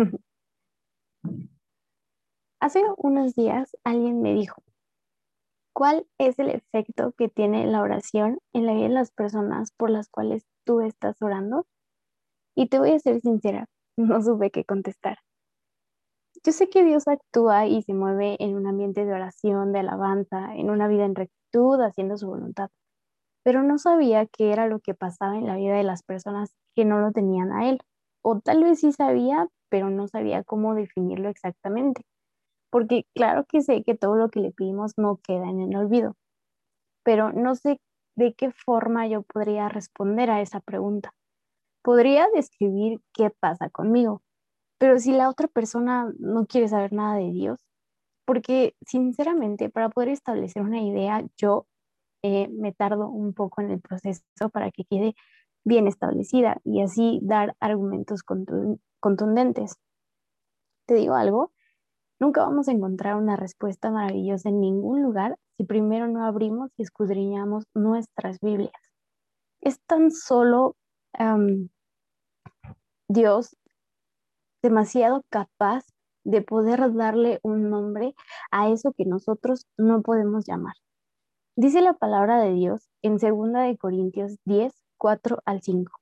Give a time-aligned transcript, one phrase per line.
[2.60, 4.62] Hace unos días alguien me dijo,
[5.74, 9.90] ¿cuál es el efecto que tiene la oración en la vida de las personas por
[9.90, 11.66] las cuales tú estás orando?
[12.56, 13.66] Y te voy a ser sincera,
[13.96, 15.18] no supe qué contestar.
[16.44, 20.54] Yo sé que Dios actúa y se mueve en un ambiente de oración, de alabanza,
[20.54, 22.70] en una vida en rectitud, haciendo su voluntad,
[23.44, 26.84] pero no sabía qué era lo que pasaba en la vida de las personas que
[26.84, 27.80] no lo tenían a Él.
[28.22, 32.04] O tal vez sí sabía, pero no sabía cómo definirlo exactamente.
[32.70, 36.16] Porque claro que sé que todo lo que le pedimos no queda en el olvido,
[37.04, 37.80] pero no sé
[38.16, 41.14] de qué forma yo podría responder a esa pregunta.
[41.82, 44.22] Podría describir qué pasa conmigo,
[44.78, 47.60] pero si la otra persona no quiere saber nada de Dios,
[48.26, 51.66] porque sinceramente para poder establecer una idea, yo
[52.22, 55.14] eh, me tardo un poco en el proceso para que quede
[55.64, 58.22] bien establecida y así dar argumentos
[59.00, 59.76] contundentes.
[60.86, 61.52] Te digo algo,
[62.20, 66.82] nunca vamos a encontrar una respuesta maravillosa en ningún lugar si primero no abrimos y
[66.82, 68.72] escudriñamos nuestras Biblias.
[69.60, 70.76] Es tan solo
[73.08, 73.56] Dios
[74.62, 75.84] demasiado capaz
[76.24, 78.14] de poder darle un nombre
[78.50, 80.74] a eso que nosotros no podemos llamar.
[81.56, 85.92] Dice la palabra de Dios en 2 de Corintios 10, 4 al 5,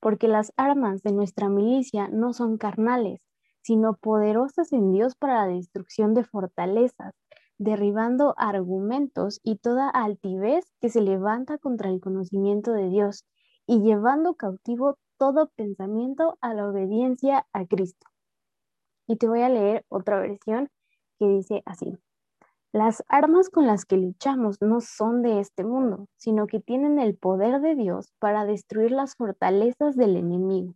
[0.00, 3.20] porque las armas de nuestra milicia no son carnales,
[3.62, 7.14] sino poderosas en Dios para la destrucción de fortalezas,
[7.58, 13.24] derribando argumentos y toda altivez que se levanta contra el conocimiento de Dios
[13.66, 18.06] y llevando cautivo todo pensamiento a la obediencia a Cristo.
[19.06, 20.70] Y te voy a leer otra versión
[21.18, 21.98] que dice así.
[22.72, 27.16] Las armas con las que luchamos no son de este mundo, sino que tienen el
[27.16, 30.74] poder de Dios para destruir las fortalezas del enemigo.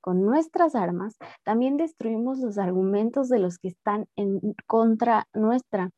[0.00, 5.90] Con nuestras armas también destruimos los argumentos de los que están en contra nuestra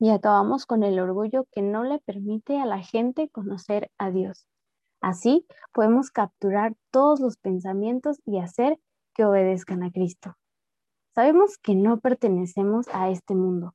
[0.00, 4.48] y acabamos con el orgullo que no le permite a la gente conocer a Dios.
[5.00, 8.80] Así podemos capturar todos los pensamientos y hacer
[9.14, 10.34] que obedezcan a Cristo.
[11.14, 13.74] Sabemos que no pertenecemos a este mundo.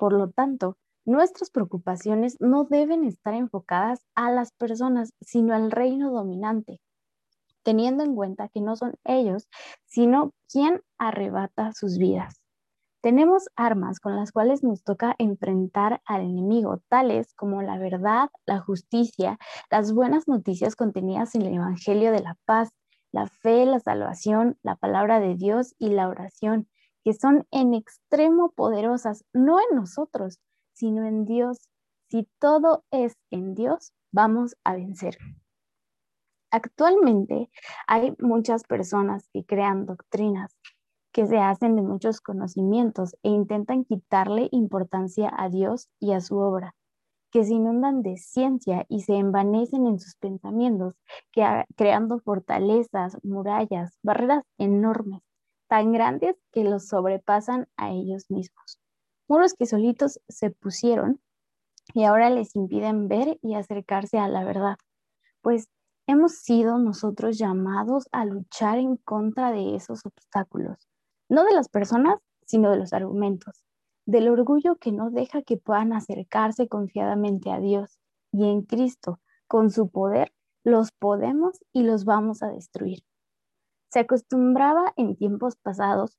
[0.00, 6.10] Por lo tanto, nuestras preocupaciones no deben estar enfocadas a las personas, sino al reino
[6.10, 6.80] dominante,
[7.62, 9.46] teniendo en cuenta que no son ellos,
[9.84, 12.40] sino quien arrebata sus vidas.
[13.02, 18.58] Tenemos armas con las cuales nos toca enfrentar al enemigo, tales como la verdad, la
[18.58, 19.38] justicia,
[19.70, 22.70] las buenas noticias contenidas en el Evangelio de la paz,
[23.12, 26.70] la fe, la salvación, la palabra de Dios y la oración,
[27.04, 30.38] que son en extremo poderosas, no en nosotros,
[30.72, 31.68] sino en Dios.
[32.08, 35.16] Si todo es en Dios, vamos a vencer.
[36.50, 37.50] Actualmente
[37.86, 40.56] hay muchas personas que crean doctrinas
[41.12, 46.36] que se hacen de muchos conocimientos e intentan quitarle importancia a Dios y a su
[46.36, 46.74] obra,
[47.30, 50.94] que se inundan de ciencia y se envanecen en sus pensamientos,
[51.32, 51.44] que,
[51.76, 55.20] creando fortalezas, murallas, barreras enormes,
[55.70, 58.78] tan grandes que los sobrepasan a ellos mismos.
[59.26, 61.22] Muros que solitos se pusieron
[61.94, 64.76] y ahora les impiden ver y acercarse a la verdad,
[65.40, 65.70] pues
[66.06, 70.90] hemos sido nosotros llamados a luchar en contra de esos obstáculos
[71.30, 73.64] no de las personas, sino de los argumentos,
[74.04, 77.98] del orgullo que no deja que puedan acercarse confiadamente a Dios
[78.32, 80.32] y en Cristo, con su poder,
[80.64, 83.04] los podemos y los vamos a destruir.
[83.90, 86.16] Se acostumbraba en tiempos pasados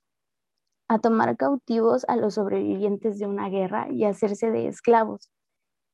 [0.90, 5.32] a tomar cautivos a los sobrevivientes de una guerra y hacerse de esclavos,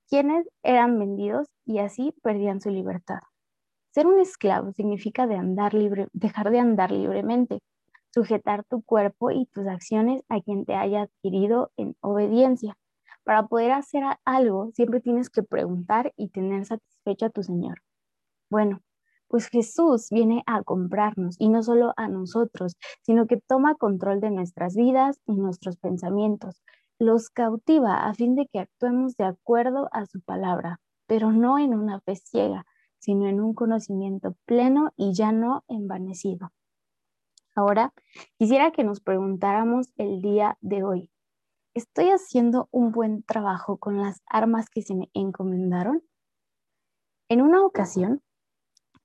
[0.09, 3.19] quienes eran vendidos y así perdían su libertad.
[3.91, 7.59] Ser un esclavo significa dejar de andar libremente,
[8.09, 12.75] sujetar tu cuerpo y tus acciones a quien te haya adquirido en obediencia.
[13.23, 17.83] Para poder hacer algo, siempre tienes que preguntar y tener satisfecho a tu Señor.
[18.49, 18.81] Bueno,
[19.27, 24.31] pues Jesús viene a comprarnos y no solo a nosotros, sino que toma control de
[24.31, 26.61] nuestras vidas y nuestros pensamientos.
[26.99, 31.73] Los cautiva a fin de que actuemos de acuerdo a su palabra, pero no en
[31.73, 32.65] una fe ciega,
[32.99, 36.51] sino en un conocimiento pleno y ya no envanecido.
[37.55, 37.93] Ahora,
[38.37, 41.11] quisiera que nos preguntáramos el día de hoy,
[41.73, 46.03] ¿estoy haciendo un buen trabajo con las armas que se me encomendaron?
[47.29, 48.21] En una ocasión,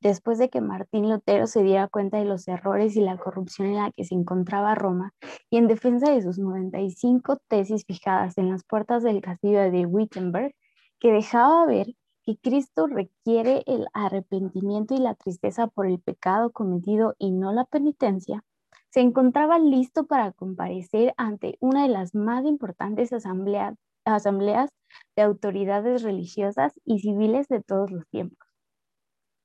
[0.03, 3.77] después de que Martín Lutero se diera cuenta de los errores y la corrupción en
[3.77, 5.15] la que se encontraba Roma,
[5.49, 10.55] y en defensa de sus 95 tesis fijadas en las puertas del castillo de Wittenberg,
[10.99, 11.95] que dejaba ver
[12.25, 17.65] que Cristo requiere el arrepentimiento y la tristeza por el pecado cometido y no la
[17.65, 18.45] penitencia,
[18.91, 24.69] se encontraba listo para comparecer ante una de las más importantes asambleas
[25.17, 28.52] de autoridades religiosas y civiles de todos los tiempos.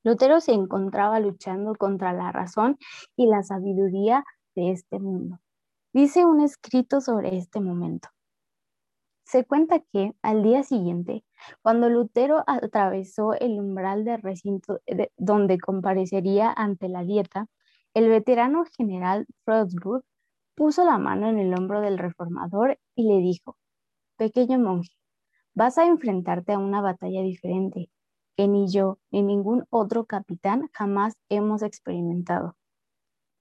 [0.08, 2.78] Lutero se encontraba luchando contra la razón
[3.18, 4.24] y la sabiduría
[4.56, 5.40] de este mundo.
[5.92, 8.08] Dice un escrito sobre este momento.
[9.26, 11.26] Se cuenta que al día siguiente,
[11.62, 14.80] cuando Lutero atravesó el umbral del recinto
[15.18, 17.48] donde comparecería ante la dieta,
[17.94, 20.06] el veterano general Frostburg
[20.56, 23.58] puso la mano en el hombro del reformador y le dijo,
[24.16, 24.96] Pequeño monje,
[25.54, 27.90] vas a enfrentarte a una batalla diferente
[28.38, 32.56] que ni yo ni ningún otro capitán jamás hemos experimentado,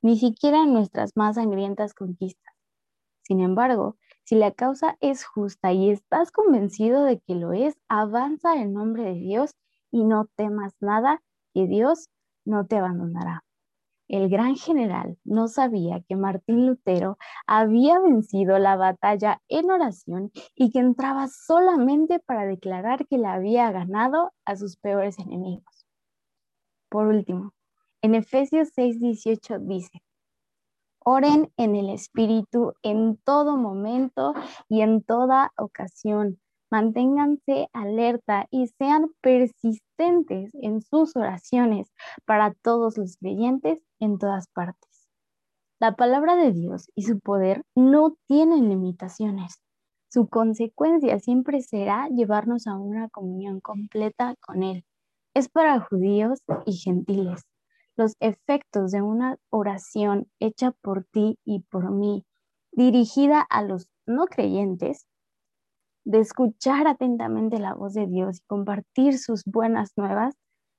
[0.03, 2.55] ni siquiera en nuestras más sangrientas conquistas.
[3.23, 8.57] Sin embargo, si la causa es justa y estás convencido de que lo es, avanza
[8.61, 9.53] en nombre de Dios
[9.93, 11.23] y no temas nada,
[11.55, 12.09] que Dios
[12.45, 13.46] no te abandonará.
[14.09, 20.71] El gran general no sabía que Martín Lutero había vencido la batalla en oración y
[20.71, 25.87] que entraba solamente para declarar que la había ganado a sus peores enemigos.
[26.89, 27.53] Por último,
[28.01, 30.03] en Efesios 6:18 dice,
[31.01, 34.35] oren en el Espíritu en todo momento
[34.69, 36.41] y en toda ocasión
[36.71, 41.93] Manténganse alerta y sean persistentes en sus oraciones
[42.25, 45.09] para todos los creyentes en todas partes.
[45.79, 49.61] La palabra de Dios y su poder no tienen limitaciones.
[50.09, 54.85] Su consecuencia siempre será llevarnos a una comunión completa con Él.
[55.35, 57.43] Es para judíos y gentiles.
[57.95, 62.25] Los efectos de una oración hecha por ti y por mí,
[62.73, 65.07] dirigida a los no creyentes,
[66.07, 70.35] de escuchar atentamente la voz de Dios y compartir sus buenas nuevas,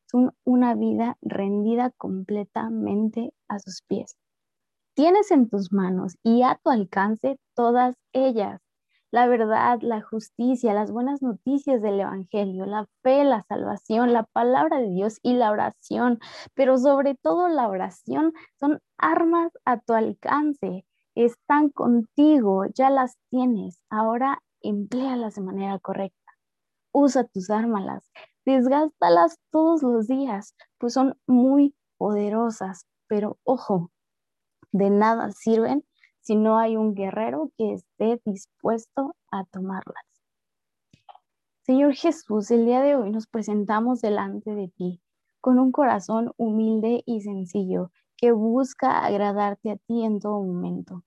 [0.10, 4.16] son una vida rendida completamente a sus pies.
[4.96, 8.62] Tienes en tus manos y a tu alcance todas ellas.
[9.12, 14.80] La verdad, la justicia, las buenas noticias del Evangelio, la fe, la salvación, la palabra
[14.80, 16.20] de Dios y la oración,
[16.54, 20.86] pero sobre todo la oración son armas a tu alcance.
[21.16, 23.82] Están contigo, ya las tienes.
[23.90, 26.34] Ahora empléalas de manera correcta.
[26.92, 28.12] Usa tus ármalas,
[28.46, 33.92] desgástalas todos los días, pues son muy poderosas, pero ojo,
[34.72, 35.86] de nada sirven
[36.22, 40.04] si no hay un guerrero que esté dispuesto a tomarlas.
[41.62, 45.02] Señor Jesús, el día de hoy nos presentamos delante de ti
[45.42, 51.04] con un corazón humilde y sencillo que busca agradarte a ti en todo momento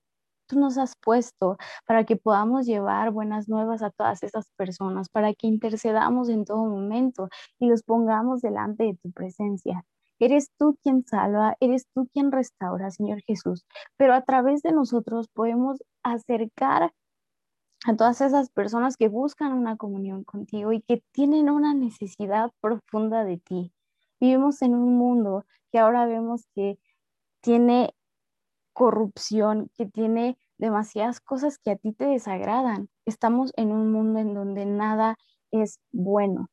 [0.50, 1.56] tú nos has puesto
[1.86, 6.64] para que podamos llevar buenas nuevas a todas esas personas, para que intercedamos en todo
[6.66, 7.28] momento
[7.60, 9.84] y los pongamos delante de tu presencia.
[10.18, 13.64] Eres tú quien salva, eres tú quien restaura, Señor Jesús,
[13.96, 16.92] pero a través de nosotros podemos acercar
[17.86, 23.24] a todas esas personas que buscan una comunión contigo y que tienen una necesidad profunda
[23.24, 23.72] de ti.
[24.20, 26.78] Vivimos en un mundo que ahora vemos que
[27.40, 27.94] tiene
[28.72, 32.88] corrupción, que tiene demasiadas cosas que a ti te desagradan.
[33.06, 35.16] Estamos en un mundo en donde nada
[35.50, 36.48] es bueno.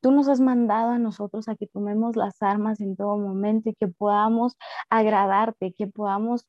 [0.00, 3.74] Tú nos has mandado a nosotros a que tomemos las armas en todo momento y
[3.74, 4.56] que podamos
[4.90, 6.46] agradarte, que podamos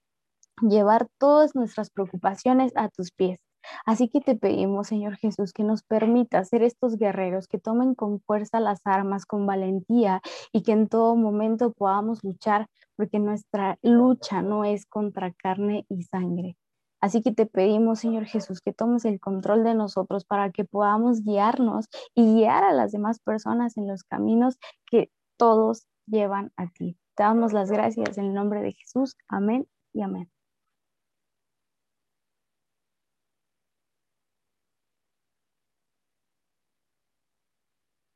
[0.61, 3.39] llevar todas nuestras preocupaciones a tus pies.
[3.85, 8.19] Así que te pedimos, Señor Jesús, que nos permita ser estos guerreros, que tomen con
[8.21, 10.21] fuerza las armas, con valentía
[10.51, 16.03] y que en todo momento podamos luchar, porque nuestra lucha no es contra carne y
[16.03, 16.55] sangre.
[16.99, 21.23] Así que te pedimos, Señor Jesús, que tomes el control de nosotros para que podamos
[21.23, 24.57] guiarnos y guiar a las demás personas en los caminos
[24.89, 26.97] que todos llevan a ti.
[27.15, 29.15] Te damos las gracias en el nombre de Jesús.
[29.27, 30.36] Amén y amén.